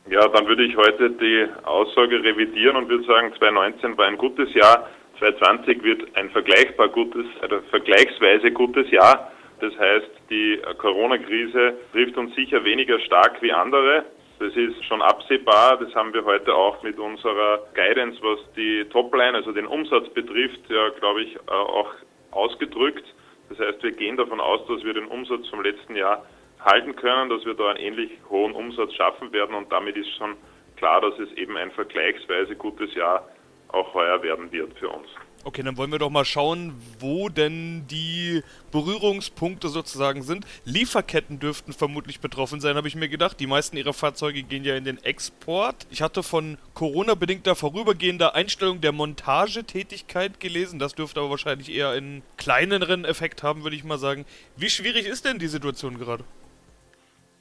Ja, 0.09 0.27
dann 0.27 0.47
würde 0.47 0.63
ich 0.63 0.75
heute 0.77 1.11
die 1.11 1.47
Aussage 1.63 2.23
revidieren 2.23 2.75
und 2.75 2.89
würde 2.89 3.05
sagen, 3.05 3.33
2019 3.37 3.97
war 3.97 4.07
ein 4.07 4.17
gutes 4.17 4.53
Jahr. 4.53 4.89
2020 5.19 5.83
wird 5.83 6.15
ein 6.15 6.29
vergleichbar 6.31 6.89
gutes, 6.89 7.25
oder 7.43 7.61
vergleichsweise 7.69 8.51
gutes 8.51 8.89
Jahr. 8.89 9.31
Das 9.61 9.77
heißt, 9.77 10.09
die 10.29 10.59
Corona-Krise 10.79 11.75
trifft 11.91 12.17
uns 12.17 12.33
sicher 12.35 12.63
weniger 12.63 12.99
stark 12.99 13.41
wie 13.41 13.53
andere. 13.53 14.05
Das 14.39 14.55
ist 14.55 14.83
schon 14.85 15.03
absehbar. 15.03 15.77
Das 15.77 15.93
haben 15.93 16.11
wir 16.15 16.25
heute 16.25 16.53
auch 16.53 16.81
mit 16.81 16.97
unserer 16.97 17.59
Guidance, 17.75 18.17
was 18.23 18.39
die 18.55 18.85
Topline, 18.85 19.37
also 19.37 19.51
den 19.51 19.67
Umsatz 19.67 20.09
betrifft, 20.09 20.61
ja, 20.67 20.89
glaube 20.99 21.21
ich, 21.21 21.35
äh, 21.35 21.51
auch 21.51 21.93
ausgedrückt. 22.31 23.05
Das 23.49 23.59
heißt, 23.59 23.83
wir 23.83 23.91
gehen 23.91 24.17
davon 24.17 24.39
aus, 24.39 24.65
dass 24.67 24.83
wir 24.83 24.95
den 24.95 25.05
Umsatz 25.05 25.47
vom 25.49 25.61
letzten 25.61 25.95
Jahr 25.95 26.25
halten 26.65 26.95
können, 26.95 27.29
dass 27.29 27.45
wir 27.45 27.53
da 27.53 27.69
einen 27.69 27.79
ähnlich 27.79 28.11
hohen 28.29 28.53
Umsatz 28.53 28.93
schaffen 28.93 29.31
werden 29.31 29.55
und 29.55 29.71
damit 29.71 29.95
ist 29.95 30.09
schon 30.17 30.35
klar, 30.77 31.01
dass 31.01 31.19
es 31.19 31.31
eben 31.33 31.55
ein 31.57 31.69
vergleichsweise 31.71 32.55
gutes 32.55 32.93
Jahr 32.95 33.27
auch 33.67 33.93
heuer 33.93 34.23
werden 34.23 34.51
wird 34.51 34.73
für 34.79 34.89
uns. 34.89 35.07
Okay, 35.43 35.63
dann 35.63 35.75
wollen 35.75 35.91
wir 35.91 35.97
doch 35.97 36.11
mal 36.11 36.23
schauen, 36.23 36.73
wo 36.99 37.27
denn 37.27 37.87
die 37.89 38.43
Berührungspunkte 38.71 39.69
sozusagen 39.69 40.21
sind. 40.21 40.45
Lieferketten 40.65 41.39
dürften 41.39 41.73
vermutlich 41.73 42.19
betroffen 42.19 42.59
sein, 42.59 42.75
habe 42.75 42.87
ich 42.87 42.95
mir 42.95 43.09
gedacht. 43.09 43.39
Die 43.39 43.47
meisten 43.47 43.75
ihrer 43.75 43.93
Fahrzeuge 43.93 44.43
gehen 44.43 44.63
ja 44.63 44.75
in 44.75 44.83
den 44.83 45.03
Export. 45.03 45.87
Ich 45.89 46.03
hatte 46.03 46.21
von 46.21 46.59
Corona-bedingter 46.75 47.55
vorübergehender 47.55 48.35
Einstellung 48.35 48.81
der 48.81 48.91
Montagetätigkeit 48.91 50.39
gelesen. 50.39 50.77
Das 50.77 50.93
dürfte 50.93 51.21
aber 51.21 51.31
wahrscheinlich 51.31 51.73
eher 51.73 51.89
einen 51.89 52.21
kleineren 52.37 53.03
Effekt 53.03 53.41
haben, 53.41 53.63
würde 53.63 53.75
ich 53.75 53.83
mal 53.83 53.97
sagen. 53.97 54.25
Wie 54.55 54.69
schwierig 54.69 55.07
ist 55.07 55.25
denn 55.25 55.39
die 55.39 55.47
Situation 55.47 55.97
gerade? 55.97 56.23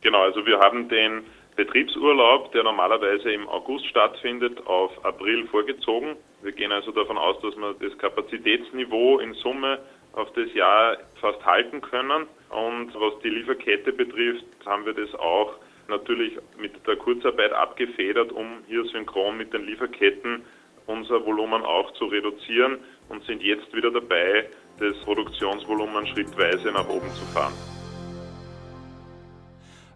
Genau, 0.01 0.23
also 0.23 0.47
wir 0.47 0.59
haben 0.59 0.89
den 0.89 1.25
Betriebsurlaub, 1.57 2.53
der 2.53 2.63
normalerweise 2.63 3.31
im 3.31 3.47
August 3.47 3.87
stattfindet, 3.89 4.67
auf 4.67 5.05
April 5.05 5.47
vorgezogen. 5.49 6.17
Wir 6.43 6.53
gehen 6.53 6.73
also 6.73 6.91
davon 6.93 7.19
aus, 7.19 7.37
dass 7.43 7.57
wir 7.57 7.75
das 7.75 7.97
Kapazitätsniveau 7.99 9.19
in 9.19 9.35
Summe 9.35 9.79
auf 10.13 10.33
das 10.33 10.53
Jahr 10.55 10.97
fast 11.21 11.45
halten 11.45 11.81
können. 11.81 12.27
Und 12.49 12.95
was 12.95 13.21
die 13.23 13.29
Lieferkette 13.29 13.93
betrifft, 13.93 14.45
haben 14.65 14.87
wir 14.87 14.95
das 14.95 15.15
auch 15.15 15.55
natürlich 15.89 16.39
mit 16.59 16.87
der 16.87 16.97
Kurzarbeit 16.97 17.53
abgefedert, 17.53 18.33
um 18.33 18.65
hier 18.67 18.85
synchron 18.87 19.37
mit 19.37 19.53
den 19.53 19.67
Lieferketten 19.67 20.43
unser 20.87 21.25
Volumen 21.25 21.63
auch 21.63 21.93
zu 21.95 22.07
reduzieren 22.07 22.79
und 23.09 23.25
sind 23.25 23.43
jetzt 23.43 23.73
wieder 23.75 23.91
dabei, 23.91 24.49
das 24.79 24.97
Produktionsvolumen 25.05 26.07
schrittweise 26.07 26.73
nach 26.73 26.89
oben 26.89 27.09
zu 27.11 27.25
fahren. 27.27 27.53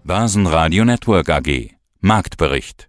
Börsenradio 0.05 0.85
Network 0.85 1.31
AG 1.31 1.71
Marktbericht 2.01 2.89